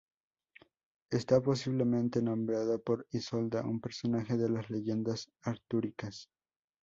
Está 1.11 1.41
posiblemente 1.41 2.23
nombrado 2.23 2.81
por 2.81 3.05
Isolda, 3.11 3.61
un 3.61 3.79
personaje 3.79 4.35
de 4.35 4.49
las 4.49 4.71
leyendas 4.71 5.29
artúricas. 5.43 6.27